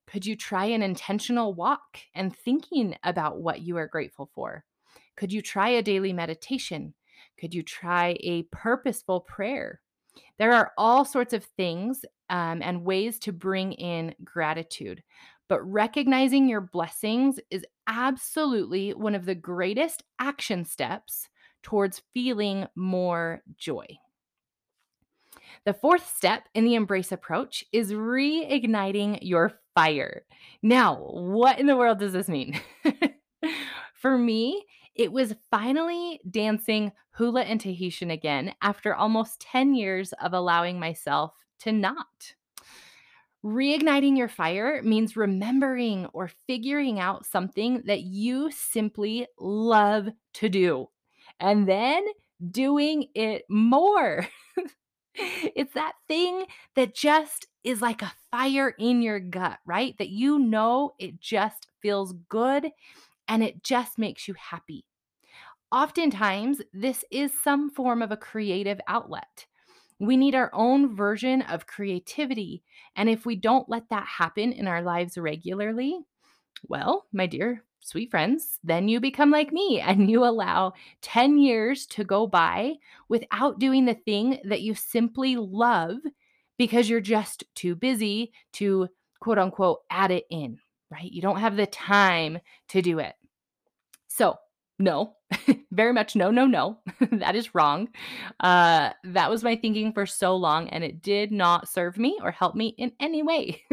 Could 0.06 0.26
you 0.26 0.36
try 0.36 0.66
an 0.66 0.82
intentional 0.82 1.54
walk 1.54 2.00
and 2.14 2.36
thinking 2.36 2.96
about 3.02 3.40
what 3.40 3.62
you 3.62 3.78
are 3.78 3.86
grateful 3.86 4.28
for? 4.34 4.66
Could 5.16 5.32
you 5.32 5.40
try 5.40 5.70
a 5.70 5.82
daily 5.82 6.12
meditation? 6.12 6.92
Could 7.40 7.54
you 7.54 7.62
try 7.62 8.18
a 8.20 8.42
purposeful 8.52 9.20
prayer? 9.20 9.80
There 10.38 10.52
are 10.52 10.72
all 10.76 11.04
sorts 11.04 11.32
of 11.32 11.44
things 11.44 12.04
um, 12.30 12.62
and 12.62 12.84
ways 12.84 13.18
to 13.20 13.32
bring 13.32 13.72
in 13.72 14.14
gratitude, 14.24 15.02
but 15.48 15.62
recognizing 15.62 16.48
your 16.48 16.60
blessings 16.60 17.38
is 17.50 17.64
absolutely 17.86 18.94
one 18.94 19.14
of 19.14 19.24
the 19.24 19.34
greatest 19.34 20.02
action 20.18 20.64
steps 20.64 21.28
towards 21.62 22.02
feeling 22.12 22.66
more 22.74 23.42
joy. 23.56 23.86
The 25.64 25.74
fourth 25.74 26.14
step 26.16 26.48
in 26.54 26.64
the 26.64 26.74
embrace 26.74 27.12
approach 27.12 27.64
is 27.72 27.92
reigniting 27.92 29.18
your 29.22 29.52
fire. 29.74 30.24
Now, 30.62 30.96
what 30.96 31.58
in 31.58 31.66
the 31.66 31.76
world 31.76 31.98
does 31.98 32.12
this 32.12 32.28
mean? 32.28 32.60
For 33.94 34.18
me, 34.18 34.64
it 34.94 35.12
was 35.12 35.34
finally 35.50 36.20
dancing 36.30 36.92
hula 37.12 37.42
and 37.42 37.60
Tahitian 37.60 38.10
again 38.10 38.54
after 38.62 38.94
almost 38.94 39.40
10 39.40 39.74
years 39.74 40.12
of 40.14 40.32
allowing 40.32 40.78
myself 40.78 41.32
to 41.60 41.72
not. 41.72 42.34
Reigniting 43.44 44.16
your 44.16 44.28
fire 44.28 44.82
means 44.84 45.16
remembering 45.16 46.06
or 46.12 46.30
figuring 46.46 47.00
out 47.00 47.26
something 47.26 47.82
that 47.86 48.02
you 48.02 48.50
simply 48.52 49.26
love 49.38 50.08
to 50.34 50.48
do 50.48 50.88
and 51.40 51.68
then 51.68 52.04
doing 52.50 53.08
it 53.14 53.44
more. 53.48 54.26
it's 55.14 55.74
that 55.74 55.94
thing 56.06 56.44
that 56.76 56.94
just 56.94 57.46
is 57.64 57.82
like 57.82 58.02
a 58.02 58.12
fire 58.30 58.74
in 58.78 59.02
your 59.02 59.18
gut, 59.18 59.58
right? 59.66 59.96
That 59.98 60.10
you 60.10 60.38
know 60.38 60.94
it 60.98 61.20
just 61.20 61.66
feels 61.80 62.12
good 62.28 62.70
and 63.28 63.42
it 63.42 63.62
just 63.62 63.98
makes 63.98 64.28
you 64.28 64.34
happy. 64.34 64.84
Oftentimes, 65.70 66.60
this 66.72 67.04
is 67.10 67.32
some 67.42 67.70
form 67.70 68.02
of 68.02 68.12
a 68.12 68.16
creative 68.16 68.80
outlet. 68.88 69.46
We 69.98 70.16
need 70.16 70.34
our 70.34 70.50
own 70.52 70.94
version 70.94 71.42
of 71.42 71.66
creativity. 71.66 72.62
And 72.96 73.08
if 73.08 73.24
we 73.24 73.36
don't 73.36 73.68
let 73.68 73.88
that 73.90 74.06
happen 74.06 74.52
in 74.52 74.68
our 74.68 74.82
lives 74.82 75.16
regularly, 75.16 76.00
well, 76.68 77.06
my 77.12 77.26
dear 77.26 77.64
sweet 77.80 78.10
friends, 78.10 78.58
then 78.62 78.88
you 78.88 79.00
become 79.00 79.30
like 79.30 79.52
me 79.52 79.80
and 79.84 80.10
you 80.10 80.24
allow 80.24 80.72
10 81.02 81.38
years 81.38 81.86
to 81.86 82.04
go 82.04 82.26
by 82.26 82.74
without 83.08 83.58
doing 83.58 83.84
the 83.84 83.94
thing 83.94 84.38
that 84.44 84.62
you 84.62 84.74
simply 84.74 85.36
love 85.36 85.96
because 86.58 86.88
you're 86.88 87.00
just 87.00 87.44
too 87.54 87.74
busy 87.74 88.32
to 88.52 88.88
quote 89.20 89.38
unquote 89.38 89.80
add 89.90 90.10
it 90.10 90.24
in, 90.30 90.58
right? 90.92 91.10
You 91.10 91.22
don't 91.22 91.40
have 91.40 91.56
the 91.56 91.66
time 91.66 92.38
to 92.68 92.82
do 92.82 92.98
it. 92.98 93.14
So, 94.08 94.36
no, 94.78 95.14
very 95.70 95.92
much 95.92 96.14
no, 96.14 96.30
no, 96.30 96.46
no. 96.46 96.78
that 97.12 97.34
is 97.34 97.54
wrong. 97.54 97.88
Uh, 98.40 98.90
that 99.04 99.30
was 99.30 99.42
my 99.42 99.56
thinking 99.56 99.92
for 99.92 100.06
so 100.06 100.36
long, 100.36 100.68
and 100.68 100.84
it 100.84 101.02
did 101.02 101.32
not 101.32 101.68
serve 101.68 101.96
me 101.98 102.18
or 102.22 102.30
help 102.30 102.54
me 102.54 102.74
in 102.78 102.92
any 103.00 103.22
way. 103.22 103.62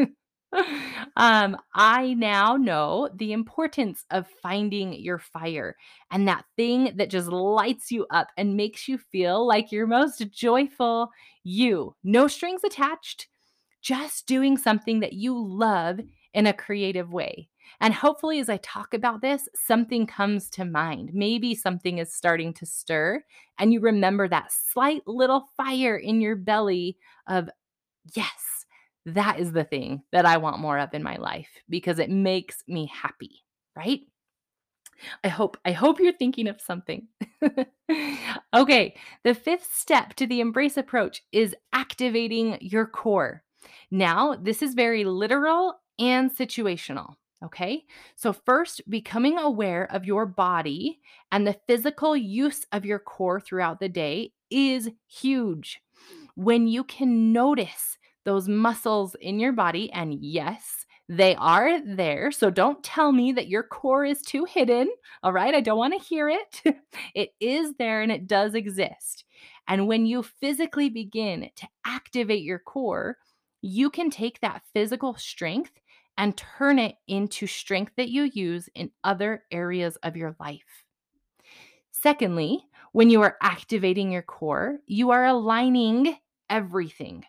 um, 1.16 1.56
I 1.74 2.14
now 2.14 2.56
know 2.56 3.08
the 3.14 3.32
importance 3.32 4.04
of 4.10 4.26
finding 4.42 4.92
your 4.94 5.18
fire 5.18 5.76
and 6.10 6.26
that 6.28 6.44
thing 6.56 6.92
that 6.96 7.10
just 7.10 7.28
lights 7.28 7.90
you 7.90 8.06
up 8.10 8.28
and 8.36 8.56
makes 8.56 8.88
you 8.88 8.98
feel 8.98 9.46
like 9.46 9.72
your 9.72 9.86
most 9.86 10.30
joyful 10.30 11.10
you. 11.44 11.94
No 12.02 12.28
strings 12.28 12.64
attached, 12.64 13.28
just 13.82 14.26
doing 14.26 14.56
something 14.56 15.00
that 15.00 15.12
you 15.12 15.36
love 15.36 16.00
in 16.34 16.46
a 16.46 16.52
creative 16.52 17.12
way. 17.12 17.48
And 17.80 17.94
hopefully, 17.94 18.40
as 18.40 18.48
I 18.48 18.56
talk 18.58 18.94
about 18.94 19.22
this, 19.22 19.48
something 19.54 20.06
comes 20.06 20.50
to 20.50 20.64
mind. 20.64 21.10
Maybe 21.12 21.54
something 21.54 21.98
is 21.98 22.12
starting 22.12 22.52
to 22.54 22.66
stir, 22.66 23.22
and 23.58 23.72
you 23.72 23.80
remember 23.80 24.28
that 24.28 24.52
slight 24.52 25.02
little 25.06 25.48
fire 25.56 25.96
in 25.96 26.20
your 26.20 26.36
belly 26.36 26.96
of, 27.28 27.48
yes, 28.14 28.66
that 29.06 29.38
is 29.38 29.52
the 29.52 29.64
thing 29.64 30.02
that 30.12 30.26
I 30.26 30.36
want 30.36 30.58
more 30.58 30.78
of 30.78 30.94
in 30.94 31.02
my 31.02 31.16
life 31.16 31.48
because 31.68 31.98
it 31.98 32.10
makes 32.10 32.62
me 32.66 32.86
happy, 32.86 33.44
right? 33.76 34.00
I 35.24 35.28
hope 35.28 35.56
I 35.64 35.72
hope 35.72 35.98
you're 35.98 36.12
thinking 36.12 36.48
of 36.48 36.60
something. 36.60 37.08
okay, 38.54 38.94
the 39.24 39.34
fifth 39.34 39.74
step 39.74 40.14
to 40.14 40.26
the 40.26 40.40
embrace 40.40 40.76
approach 40.76 41.22
is 41.32 41.54
activating 41.72 42.58
your 42.60 42.86
core. 42.86 43.42
Now, 43.90 44.34
this 44.34 44.62
is 44.62 44.74
very 44.74 45.04
literal 45.04 45.79
and 46.00 46.34
situational. 46.34 47.14
Okay. 47.44 47.84
So, 48.16 48.32
first, 48.32 48.82
becoming 48.90 49.38
aware 49.38 49.90
of 49.92 50.04
your 50.04 50.26
body 50.26 51.00
and 51.32 51.46
the 51.46 51.58
physical 51.66 52.16
use 52.16 52.66
of 52.72 52.84
your 52.84 52.98
core 52.98 53.40
throughout 53.40 53.80
the 53.80 53.88
day 53.88 54.32
is 54.50 54.90
huge. 55.06 55.80
When 56.34 56.66
you 56.66 56.84
can 56.84 57.32
notice 57.32 57.98
those 58.24 58.48
muscles 58.48 59.16
in 59.20 59.40
your 59.40 59.52
body. 59.52 59.90
And 59.92 60.14
yes, 60.20 60.86
they 61.08 61.34
are 61.36 61.80
there. 61.84 62.30
So 62.30 62.50
don't 62.50 62.82
tell 62.84 63.12
me 63.12 63.32
that 63.32 63.48
your 63.48 63.62
core 63.62 64.04
is 64.04 64.22
too 64.22 64.44
hidden. 64.44 64.88
All 65.22 65.32
right. 65.32 65.54
I 65.54 65.60
don't 65.60 65.78
want 65.78 66.00
to 66.00 66.08
hear 66.08 66.28
it. 66.28 66.62
it 67.14 67.30
is 67.40 67.74
there 67.78 68.02
and 68.02 68.12
it 68.12 68.26
does 68.26 68.54
exist. 68.54 69.24
And 69.66 69.88
when 69.88 70.06
you 70.06 70.22
physically 70.22 70.88
begin 70.88 71.50
to 71.56 71.68
activate 71.84 72.42
your 72.42 72.58
core, 72.58 73.16
you 73.62 73.90
can 73.90 74.10
take 74.10 74.40
that 74.40 74.62
physical 74.72 75.14
strength 75.16 75.72
and 76.20 76.36
turn 76.36 76.78
it 76.78 76.96
into 77.08 77.46
strength 77.46 77.92
that 77.96 78.10
you 78.10 78.24
use 78.34 78.68
in 78.74 78.90
other 79.02 79.42
areas 79.50 79.96
of 80.02 80.18
your 80.18 80.36
life. 80.38 80.84
Secondly, 81.92 82.62
when 82.92 83.08
you 83.08 83.22
are 83.22 83.38
activating 83.40 84.12
your 84.12 84.20
core, 84.20 84.80
you 84.86 85.12
are 85.12 85.24
aligning 85.24 86.14
everything. 86.50 87.24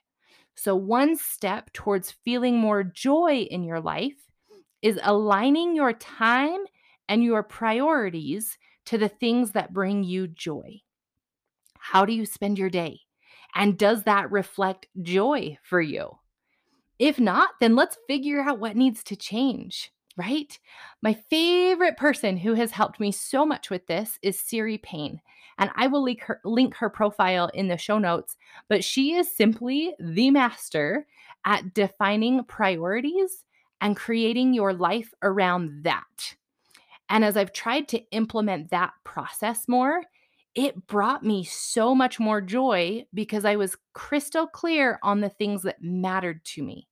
So, 0.55 0.75
one 0.75 1.15
step 1.15 1.71
towards 1.71 2.12
feeling 2.12 2.60
more 2.60 2.83
joy 2.83 3.48
in 3.50 3.63
your 3.63 3.79
life 3.79 4.29
is 4.81 5.00
aligning 5.03 5.74
your 5.74 5.93
time 5.93 6.60
and 7.07 7.24
your 7.24 7.43
priorities 7.43 8.57
to 8.88 8.98
the 8.98 9.07
things 9.07 9.51
that 9.51 9.71
bring 9.71 10.03
you 10.03 10.27
joy. 10.27 10.81
How 11.79 12.03
do 12.03 12.12
you 12.12 12.25
spend 12.25 12.60
your 12.60 12.69
day? 12.69 13.00
And 13.55 13.77
does 13.77 14.03
that 14.03 14.31
reflect 14.31 14.88
joy 15.01 15.57
for 15.63 15.79
you? 15.79 16.21
If 17.01 17.20
not, 17.20 17.50
then 17.60 17.75
let's 17.75 17.98
figure 18.08 18.41
out 18.41 18.60
what 18.60 18.77
needs 18.77 19.03
to 19.05 19.15
change 19.15 19.91
right? 20.17 20.60
My 21.01 21.13
favorite 21.13 21.98
person 21.98 22.38
who 22.38 22.53
has 22.53 22.72
helped 22.72 23.00
me 23.00 23.12
so 23.12 23.46
much 23.46 23.70
with 23.70 23.88
this 23.88 24.20
is 24.22 24.38
Ceri 24.38 24.81
Payne. 24.81 25.22
And 25.58 25.70
I 25.75 25.88
will 25.88 26.03
link 26.03 26.22
her, 26.24 26.39
link 26.43 26.75
her 26.75 26.89
profile 26.89 27.50
in 27.53 27.67
the 27.67 27.77
show 27.77 28.00
notes, 28.00 28.38
but 28.67 28.84
she 28.84 29.13
is 29.13 29.31
simply 29.31 29.93
the 30.00 30.31
master 30.31 31.05
at 31.46 31.74
defining 31.74 32.43
priorities 32.46 33.43
and 33.79 33.96
creating 33.96 34.53
your 34.53 34.74
life 34.74 35.13
around 35.22 35.84
that. 35.84 36.36
And 37.10 37.25
as 37.25 37.36
I've 37.36 37.53
tried 37.53 37.88
to 37.89 38.03
implement 38.12 38.72
that 38.72 38.93
process 39.03 39.67
more, 39.67 40.03
it 40.55 40.88
brought 40.88 41.24
me 41.24 41.43
so 41.43 41.93
much 41.96 42.20
more 42.20 42.41
joy 42.41 43.05
because 43.13 43.46
I 43.46 43.55
was 43.55 43.77
crystal 43.93 44.48
clear 44.48 45.00
on 45.03 45.22
the 45.22 45.29
things 45.29 45.63
that 45.63 45.81
mattered 45.81 46.43
to 46.46 46.63
me. 46.63 46.88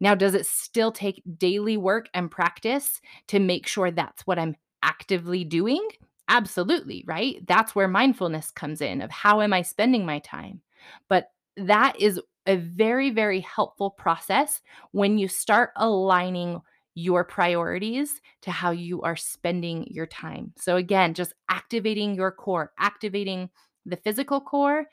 Now, 0.00 0.14
does 0.14 0.34
it 0.34 0.46
still 0.46 0.92
take 0.92 1.22
daily 1.38 1.76
work 1.76 2.08
and 2.14 2.30
practice 2.30 3.00
to 3.28 3.38
make 3.38 3.66
sure 3.66 3.90
that's 3.90 4.26
what 4.26 4.38
I'm 4.38 4.56
actively 4.82 5.44
doing? 5.44 5.86
Absolutely, 6.28 7.04
right? 7.06 7.46
That's 7.46 7.74
where 7.74 7.88
mindfulness 7.88 8.50
comes 8.50 8.80
in 8.80 9.02
of 9.02 9.10
how 9.10 9.40
am 9.40 9.52
I 9.52 9.62
spending 9.62 10.06
my 10.06 10.20
time? 10.20 10.62
But 11.08 11.30
that 11.56 12.00
is 12.00 12.20
a 12.46 12.56
very, 12.56 13.10
very 13.10 13.40
helpful 13.40 13.90
process 13.90 14.60
when 14.92 15.18
you 15.18 15.28
start 15.28 15.70
aligning 15.76 16.60
your 16.94 17.24
priorities 17.24 18.20
to 18.42 18.50
how 18.50 18.70
you 18.70 19.02
are 19.02 19.16
spending 19.16 19.86
your 19.90 20.06
time. 20.06 20.52
So, 20.56 20.76
again, 20.76 21.14
just 21.14 21.32
activating 21.48 22.14
your 22.14 22.30
core, 22.30 22.72
activating 22.78 23.50
the 23.86 23.96
physical 23.96 24.40
core 24.40 24.86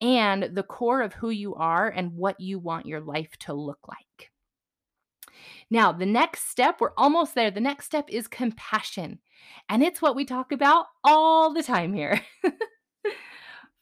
and 0.00 0.50
the 0.54 0.62
core 0.62 1.02
of 1.02 1.14
who 1.14 1.30
you 1.30 1.54
are 1.54 1.88
and 1.88 2.12
what 2.12 2.38
you 2.40 2.58
want 2.58 2.86
your 2.86 3.00
life 3.00 3.36
to 3.40 3.52
look 3.52 3.78
like. 3.88 4.30
Now, 5.70 5.92
the 5.92 6.06
next 6.06 6.48
step, 6.48 6.80
we're 6.80 6.92
almost 6.96 7.34
there. 7.34 7.50
The 7.50 7.60
next 7.60 7.86
step 7.86 8.06
is 8.08 8.28
compassion. 8.28 9.18
And 9.68 9.82
it's 9.82 10.00
what 10.00 10.16
we 10.16 10.24
talk 10.24 10.52
about 10.52 10.86
all 11.02 11.52
the 11.52 11.62
time 11.62 11.92
here. 11.92 12.20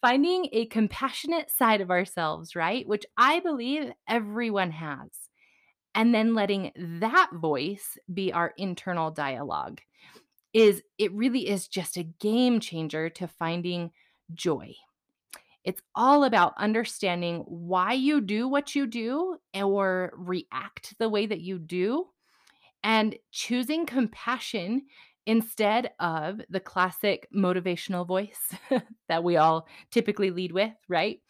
Finding 0.00 0.48
a 0.52 0.66
compassionate 0.66 1.50
side 1.50 1.80
of 1.80 1.90
ourselves, 1.90 2.54
right? 2.54 2.86
Which 2.86 3.06
I 3.16 3.40
believe 3.40 3.90
everyone 4.08 4.70
has. 4.70 5.08
And 5.94 6.14
then 6.14 6.34
letting 6.34 6.72
that 7.00 7.30
voice 7.32 7.96
be 8.12 8.32
our 8.32 8.52
internal 8.56 9.10
dialogue 9.10 9.80
is 10.52 10.82
it 10.98 11.12
really 11.12 11.48
is 11.48 11.68
just 11.68 11.96
a 11.96 12.02
game 12.02 12.60
changer 12.60 13.08
to 13.10 13.26
finding 13.26 13.90
joy. 14.32 14.74
It's 15.64 15.80
all 15.94 16.24
about 16.24 16.54
understanding 16.58 17.44
why 17.46 17.94
you 17.94 18.20
do 18.20 18.46
what 18.46 18.74
you 18.74 18.86
do 18.86 19.38
or 19.54 20.12
react 20.16 20.94
the 20.98 21.08
way 21.08 21.26
that 21.26 21.40
you 21.40 21.58
do 21.58 22.08
and 22.82 23.16
choosing 23.32 23.86
compassion 23.86 24.82
instead 25.26 25.92
of 26.00 26.40
the 26.50 26.60
classic 26.60 27.26
motivational 27.34 28.06
voice 28.06 28.54
that 29.08 29.24
we 29.24 29.38
all 29.38 29.66
typically 29.90 30.30
lead 30.30 30.52
with, 30.52 30.72
right? 30.88 31.20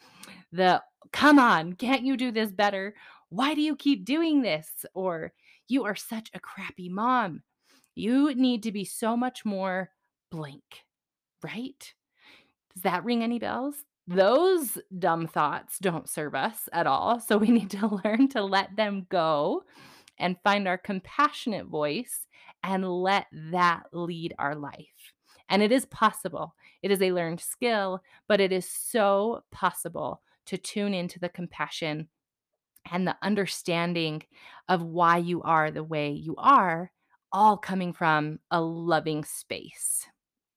The 0.53 0.83
come 1.13 1.39
on, 1.39 1.75
can't 1.75 2.03
you 2.03 2.17
do 2.17 2.33
this 2.33 2.51
better? 2.51 2.95
Why 3.29 3.55
do 3.55 3.61
you 3.61 3.77
keep 3.77 4.05
doing 4.05 4.43
this? 4.43 4.85
Or 4.95 5.33
you 5.69 5.85
are 5.85 5.95
such 5.95 6.31
a 6.35 6.41
crappy 6.41 6.89
mom. 6.89 7.43
You 7.95 8.35
need 8.35 8.65
to 8.65 8.73
be 8.73 8.85
so 8.85 9.17
much 9.17 9.45
more 9.45 9.91
blank, 10.31 10.85
right? 11.43 11.95
Does 12.75 12.83
that 12.83 13.05
ring 13.05 13.23
any 13.23 13.39
bells? 13.39 13.77
Those 14.07 14.79
dumb 14.99 15.27
thoughts 15.27 15.79
don't 15.79 16.09
serve 16.09 16.35
us 16.35 16.69
at 16.73 16.87
all. 16.87 17.21
So 17.21 17.39
we 17.39 17.49
need 17.49 17.71
to 17.71 18.01
learn 18.05 18.29
to 18.29 18.43
let 18.43 18.77
them 18.77 19.07
go 19.09 19.65
and 20.19 20.37
find 20.45 20.69
our 20.69 20.79
compassionate 20.79 21.67
voice 21.67 22.27
and 22.63 22.89
let 22.89 23.27
that 23.33 23.85
lead 23.93 24.35
our 24.39 24.55
life. 24.55 25.13
And 25.49 25.63
it 25.63 25.73
is 25.73 25.87
possible. 25.87 26.55
It 26.83 26.91
is 26.91 27.03
a 27.03 27.13
learned 27.13 27.41
skill, 27.41 28.03
but 28.29 28.41
it 28.41 28.53
is 28.53 28.69
so 28.69 29.43
possible 29.51 30.23
to 30.47 30.59
tune 30.59 30.95
into 30.95 31.19
the 31.19 31.29
compassion 31.29 32.09
and 32.91 33.07
the 33.07 33.17
understanding 33.23 34.23
of 34.69 34.83
why 34.83 35.19
you 35.19 35.43
are 35.43 35.71
the 35.71 35.85
way 35.85 36.11
you 36.11 36.35
are, 36.37 36.93
all 37.33 37.57
coming 37.57 37.93
from 37.93 38.39
a 38.51 38.61
loving 38.61 39.25
space. 39.25 40.07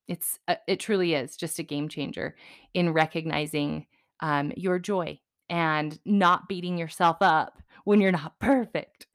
It's 0.07 0.39
uh, 0.47 0.55
it 0.67 0.79
truly 0.79 1.13
is 1.13 1.35
just 1.35 1.59
a 1.59 1.63
game 1.63 1.89
changer 1.89 2.35
in 2.73 2.93
recognizing 2.93 3.87
um, 4.21 4.53
your 4.55 4.79
joy 4.79 5.19
and 5.49 5.97
not 6.05 6.47
beating 6.47 6.77
yourself 6.77 7.17
up 7.21 7.61
when 7.83 8.01
you're 8.01 8.11
not 8.11 8.37
perfect. 8.39 9.07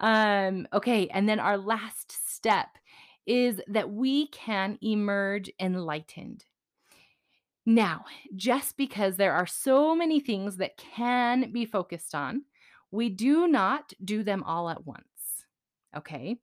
um, 0.00 0.66
okay, 0.72 1.08
and 1.08 1.28
then 1.28 1.40
our 1.40 1.58
last 1.58 2.34
step 2.34 2.68
is 3.26 3.60
that 3.68 3.90
we 3.90 4.28
can 4.28 4.78
emerge 4.82 5.50
enlightened. 5.58 6.44
Now, 7.66 8.04
just 8.36 8.76
because 8.76 9.16
there 9.16 9.32
are 9.32 9.46
so 9.46 9.96
many 9.96 10.20
things 10.20 10.58
that 10.58 10.76
can 10.76 11.50
be 11.50 11.64
focused 11.64 12.14
on, 12.14 12.42
we 12.90 13.08
do 13.08 13.48
not 13.48 13.92
do 14.04 14.22
them 14.22 14.42
all 14.42 14.68
at 14.68 14.86
once. 14.86 15.04
Okay. 15.96 16.36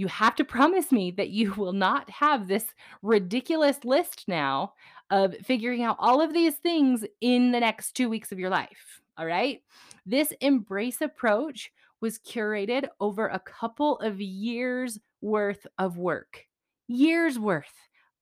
You 0.00 0.08
have 0.08 0.34
to 0.36 0.44
promise 0.56 0.90
me 0.90 1.10
that 1.12 1.28
you 1.28 1.52
will 1.52 1.74
not 1.74 2.08
have 2.08 2.48
this 2.48 2.64
ridiculous 3.02 3.84
list 3.84 4.24
now 4.26 4.72
of 5.10 5.36
figuring 5.44 5.82
out 5.82 5.96
all 5.98 6.22
of 6.22 6.32
these 6.32 6.54
things 6.54 7.04
in 7.20 7.52
the 7.52 7.60
next 7.60 7.92
two 7.92 8.08
weeks 8.08 8.32
of 8.32 8.38
your 8.38 8.48
life. 8.48 9.02
All 9.18 9.26
right. 9.26 9.60
This 10.06 10.32
embrace 10.40 11.02
approach 11.02 11.70
was 12.00 12.18
curated 12.18 12.88
over 12.98 13.28
a 13.28 13.40
couple 13.40 13.98
of 13.98 14.20
years 14.20 14.98
worth 15.20 15.66
of 15.78 15.98
work, 15.98 16.46
years 16.88 17.38
worth 17.38 17.74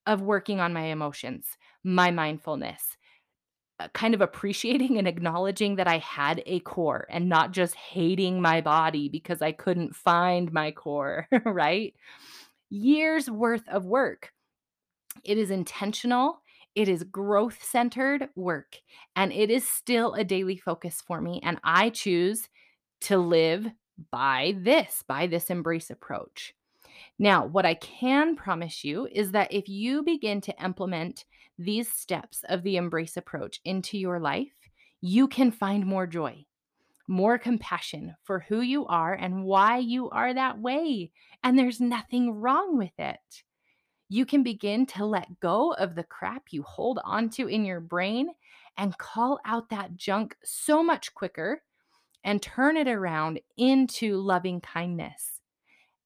of 0.04 0.20
working 0.20 0.58
on 0.58 0.72
my 0.72 0.86
emotions, 0.86 1.46
my 1.84 2.10
mindfulness, 2.10 2.96
Uh, 3.80 3.86
kind 3.94 4.12
of 4.12 4.20
appreciating 4.20 4.98
and 4.98 5.06
acknowledging 5.06 5.76
that 5.76 5.86
I 5.86 5.98
had 5.98 6.42
a 6.46 6.58
core 6.60 7.06
and 7.10 7.28
not 7.28 7.52
just 7.52 7.76
hating 7.76 8.42
my 8.42 8.60
body 8.60 9.08
because 9.08 9.40
I 9.40 9.52
couldn't 9.52 9.94
find 9.94 10.52
my 10.52 10.72
core, 10.72 11.28
right? 11.44 11.94
Years 12.70 13.30
worth 13.30 13.68
of 13.68 13.84
work. 13.84 14.32
It 15.22 15.38
is 15.38 15.52
intentional, 15.52 16.42
it 16.74 16.88
is 16.88 17.04
growth 17.04 17.62
centered 17.62 18.28
work, 18.34 18.78
and 19.14 19.32
it 19.32 19.48
is 19.48 19.68
still 19.68 20.14
a 20.14 20.24
daily 20.24 20.56
focus 20.56 21.00
for 21.06 21.20
me. 21.20 21.40
And 21.44 21.60
I 21.62 21.90
choose 21.90 22.48
to 23.02 23.18
live 23.18 23.66
by 24.10 24.54
this, 24.58 25.04
by 25.06 25.28
this 25.28 25.50
embrace 25.50 25.90
approach. 25.90 26.54
Now, 27.18 27.46
what 27.46 27.66
I 27.66 27.74
can 27.74 28.36
promise 28.36 28.84
you 28.84 29.08
is 29.10 29.32
that 29.32 29.52
if 29.52 29.68
you 29.68 30.02
begin 30.02 30.40
to 30.42 30.62
implement 30.62 31.24
these 31.58 31.90
steps 31.90 32.44
of 32.48 32.62
the 32.62 32.76
embrace 32.76 33.16
approach 33.16 33.60
into 33.64 33.98
your 33.98 34.20
life, 34.20 34.54
you 35.00 35.26
can 35.26 35.50
find 35.50 35.84
more 35.84 36.06
joy, 36.06 36.46
more 37.08 37.36
compassion 37.36 38.14
for 38.22 38.40
who 38.40 38.60
you 38.60 38.86
are 38.86 39.14
and 39.14 39.44
why 39.44 39.78
you 39.78 40.08
are 40.10 40.32
that 40.32 40.60
way. 40.60 41.10
And 41.42 41.58
there's 41.58 41.80
nothing 41.80 42.40
wrong 42.40 42.78
with 42.78 42.96
it. 42.98 43.42
You 44.08 44.24
can 44.24 44.42
begin 44.44 44.86
to 44.86 45.04
let 45.04 45.40
go 45.40 45.72
of 45.72 45.94
the 45.94 46.04
crap 46.04 46.44
you 46.50 46.62
hold 46.62 47.00
onto 47.04 47.46
in 47.46 47.64
your 47.64 47.80
brain 47.80 48.28
and 48.76 48.96
call 48.96 49.40
out 49.44 49.70
that 49.70 49.96
junk 49.96 50.36
so 50.44 50.84
much 50.84 51.12
quicker 51.14 51.62
and 52.22 52.40
turn 52.40 52.76
it 52.76 52.88
around 52.88 53.40
into 53.56 54.16
loving 54.16 54.60
kindness. 54.60 55.40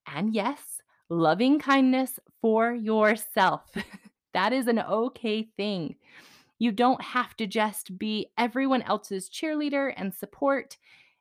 And 0.07 0.35
yes, 0.35 0.81
loving 1.13 1.59
kindness 1.59 2.19
for 2.41 2.73
yourself. 2.73 3.71
that 4.33 4.53
is 4.53 4.67
an 4.67 4.81
okay 4.81 5.43
thing. 5.57 5.97
You 6.59 6.73
don't 6.73 7.03
have 7.03 7.37
to 7.37 7.47
just 7.47 7.99
be 7.99 8.29
everyone 8.39 8.83
else's 8.83 9.29
cheerleader 9.29 9.93
and 9.97 10.15
support 10.15 10.77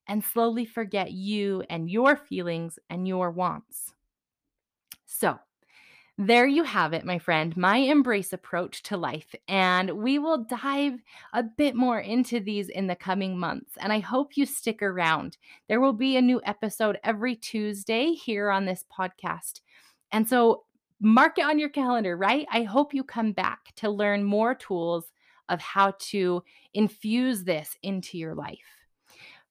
and 0.07 0.23
slowly 0.23 0.65
forget 0.65 1.11
you 1.11 1.63
and 1.69 1.89
your 1.89 2.15
feelings 2.15 2.79
and 2.89 3.07
your 3.07 3.31
wants. 3.31 3.93
So, 5.05 5.39
there 6.17 6.45
you 6.45 6.63
have 6.63 6.93
it, 6.93 7.05
my 7.05 7.17
friend, 7.17 7.55
my 7.57 7.77
embrace 7.77 8.31
approach 8.31 8.83
to 8.83 8.97
life. 8.97 9.33
And 9.47 9.89
we 9.91 10.19
will 10.19 10.43
dive 10.43 10.99
a 11.33 11.41
bit 11.41 11.73
more 11.73 11.99
into 11.99 12.39
these 12.39 12.69
in 12.69 12.85
the 12.85 12.95
coming 12.95 13.39
months. 13.39 13.73
And 13.79 13.91
I 13.91 13.99
hope 13.99 14.37
you 14.37 14.45
stick 14.45 14.83
around. 14.83 15.37
There 15.67 15.81
will 15.81 15.93
be 15.93 16.17
a 16.17 16.21
new 16.21 16.39
episode 16.45 16.99
every 17.03 17.35
Tuesday 17.35 18.11
here 18.11 18.51
on 18.51 18.65
this 18.65 18.85
podcast. 18.95 19.61
And 20.11 20.27
so 20.27 20.63
mark 20.99 21.37
it 21.37 21.45
on 21.45 21.59
your 21.59 21.69
calendar, 21.69 22.15
right? 22.15 22.47
I 22.51 22.63
hope 22.63 22.93
you 22.93 23.03
come 23.03 23.31
back 23.31 23.73
to 23.77 23.89
learn 23.89 24.23
more 24.23 24.53
tools 24.55 25.11
of 25.49 25.59
how 25.59 25.93
to 25.99 26.43
infuse 26.73 27.43
this 27.43 27.75
into 27.83 28.17
your 28.17 28.35
life. 28.35 28.59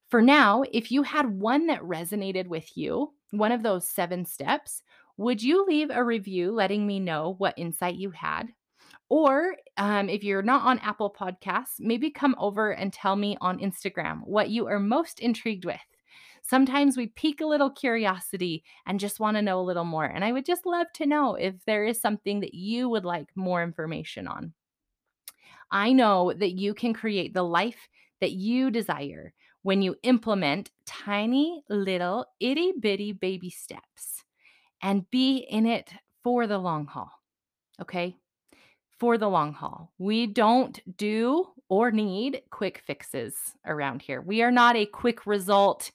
For 0.09 0.21
now, 0.21 0.63
if 0.71 0.91
you 0.91 1.03
had 1.03 1.39
one 1.39 1.67
that 1.67 1.81
resonated 1.81 2.47
with 2.47 2.75
you, 2.75 3.13
one 3.31 3.51
of 3.51 3.63
those 3.63 3.87
seven 3.87 4.25
steps, 4.25 4.83
would 5.17 5.41
you 5.41 5.65
leave 5.65 5.89
a 5.89 6.03
review 6.03 6.51
letting 6.51 6.85
me 6.85 6.99
know 6.99 7.35
what 7.37 7.57
insight 7.57 7.95
you 7.95 8.11
had? 8.11 8.49
Or 9.09 9.55
um, 9.77 10.09
if 10.09 10.23
you're 10.23 10.41
not 10.41 10.63
on 10.63 10.79
Apple 10.79 11.13
Podcasts, 11.17 11.79
maybe 11.79 12.09
come 12.09 12.35
over 12.37 12.71
and 12.71 12.91
tell 12.91 13.15
me 13.15 13.37
on 13.41 13.59
Instagram 13.59 14.21
what 14.25 14.49
you 14.49 14.67
are 14.67 14.79
most 14.79 15.19
intrigued 15.19 15.65
with. 15.65 15.79
Sometimes 16.41 16.97
we 16.97 17.07
pique 17.07 17.41
a 17.41 17.45
little 17.45 17.69
curiosity 17.69 18.63
and 18.85 18.99
just 18.99 19.19
want 19.19 19.37
to 19.37 19.41
know 19.41 19.59
a 19.59 19.63
little 19.63 19.85
more. 19.85 20.05
And 20.05 20.23
I 20.25 20.31
would 20.31 20.45
just 20.45 20.65
love 20.65 20.87
to 20.95 21.05
know 21.05 21.35
if 21.35 21.63
there 21.65 21.85
is 21.85 22.01
something 22.01 22.41
that 22.41 22.53
you 22.53 22.89
would 22.89 23.05
like 23.05 23.29
more 23.35 23.63
information 23.63 24.27
on. 24.27 24.53
I 25.71 25.93
know 25.93 26.33
that 26.33 26.51
you 26.51 26.73
can 26.73 26.93
create 26.93 27.33
the 27.33 27.43
life 27.43 27.87
that 28.19 28.31
you 28.31 28.69
desire 28.71 29.33
when 29.63 29.81
you 29.81 29.95
implement 30.03 30.71
tiny 30.85 31.63
little 31.69 32.25
itty 32.39 32.73
bitty 32.79 33.13
baby 33.13 33.49
steps 33.49 34.23
and 34.81 35.09
be 35.11 35.37
in 35.37 35.65
it 35.65 35.93
for 36.23 36.47
the 36.47 36.57
long 36.57 36.85
haul. 36.87 37.11
Okay? 37.81 38.17
For 39.01 39.17
the 39.17 39.27
long 39.27 39.51
haul. 39.51 39.91
We 39.97 40.27
don't 40.27 40.79
do 40.95 41.47
or 41.69 41.89
need 41.89 42.43
quick 42.51 42.83
fixes 42.85 43.33
around 43.65 44.03
here. 44.03 44.21
We 44.21 44.43
are 44.43 44.51
not 44.51 44.75
a 44.75 44.85
quick 44.85 45.25
result, 45.25 45.89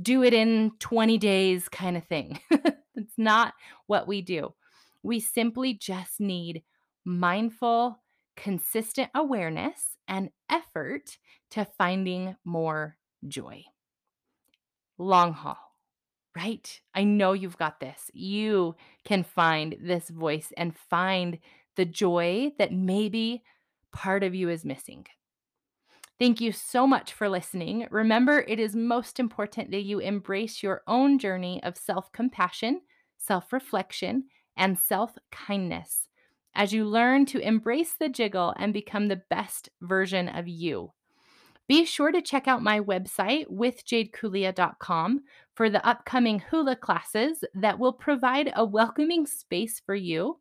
do 0.00 0.22
it 0.22 0.32
in 0.32 0.72
20 0.78 1.18
days 1.18 1.68
kind 1.68 1.98
of 1.98 2.04
thing. 2.04 2.40
It's 2.98 3.18
not 3.18 3.52
what 3.88 4.08
we 4.08 4.22
do. 4.22 4.54
We 5.02 5.20
simply 5.20 5.74
just 5.74 6.18
need 6.18 6.62
mindful, 7.04 8.02
consistent 8.38 9.10
awareness 9.14 9.98
and 10.08 10.30
effort 10.48 11.18
to 11.50 11.66
finding 11.76 12.36
more 12.42 12.96
joy. 13.28 13.64
Long 14.96 15.34
haul 15.34 15.58
right? 16.36 16.82
I 16.94 17.04
know 17.04 17.32
you've 17.32 17.56
got 17.56 17.80
this. 17.80 18.10
You 18.12 18.76
can 19.06 19.24
find 19.24 19.74
this 19.80 20.10
voice 20.10 20.52
and 20.54 20.76
find 20.76 21.38
the 21.76 21.84
joy 21.84 22.52
that 22.58 22.72
maybe 22.72 23.42
part 23.92 24.22
of 24.22 24.34
you 24.34 24.48
is 24.48 24.64
missing. 24.64 25.06
Thank 26.18 26.40
you 26.40 26.50
so 26.50 26.86
much 26.86 27.12
for 27.12 27.28
listening. 27.28 27.86
Remember, 27.90 28.40
it 28.48 28.58
is 28.58 28.74
most 28.74 29.20
important 29.20 29.70
that 29.70 29.82
you 29.82 29.98
embrace 29.98 30.62
your 30.62 30.82
own 30.86 31.18
journey 31.18 31.62
of 31.62 31.76
self 31.76 32.10
compassion, 32.12 32.80
self 33.18 33.52
reflection, 33.52 34.24
and 34.56 34.78
self 34.78 35.16
kindness 35.30 36.08
as 36.54 36.72
you 36.72 36.86
learn 36.86 37.26
to 37.26 37.38
embrace 37.38 37.94
the 38.00 38.08
jiggle 38.08 38.54
and 38.58 38.72
become 38.72 39.08
the 39.08 39.20
best 39.28 39.68
version 39.82 40.28
of 40.28 40.48
you. 40.48 40.90
Be 41.68 41.84
sure 41.84 42.12
to 42.12 42.22
check 42.22 42.48
out 42.48 42.62
my 42.62 42.80
website 42.80 43.46
withjadekulia.com 43.52 45.20
for 45.54 45.68
the 45.68 45.86
upcoming 45.86 46.38
hula 46.38 46.76
classes 46.76 47.44
that 47.54 47.78
will 47.78 47.92
provide 47.92 48.52
a 48.54 48.64
welcoming 48.64 49.26
space 49.26 49.82
for 49.84 49.94
you 49.94 50.38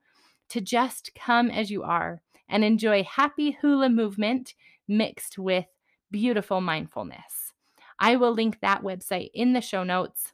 to 0.49 0.61
just 0.61 1.11
come 1.15 1.49
as 1.49 1.71
you 1.71 1.83
are 1.83 2.21
and 2.49 2.63
enjoy 2.63 3.03
happy 3.03 3.51
hula 3.61 3.89
movement 3.89 4.53
mixed 4.87 5.37
with 5.37 5.65
beautiful 6.11 6.61
mindfulness. 6.61 7.53
I 7.99 8.15
will 8.15 8.33
link 8.33 8.59
that 8.61 8.83
website 8.83 9.31
in 9.33 9.53
the 9.53 9.61
show 9.61 9.83
notes. 9.83 10.33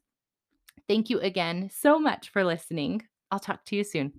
Thank 0.88 1.10
you 1.10 1.19
again 1.19 1.69
so 1.71 2.00
much 2.00 2.30
for 2.30 2.43
listening. 2.43 3.04
I'll 3.30 3.39
talk 3.39 3.65
to 3.65 3.76
you 3.76 3.84
soon. 3.84 4.13